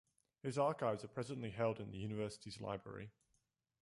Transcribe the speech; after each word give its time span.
His 0.41 0.57
archives 0.57 1.03
are 1.03 1.07
presently 1.09 1.51
held 1.51 1.79
in 1.79 1.91
the 1.91 1.99
university's 1.99 2.59
library. 2.59 3.11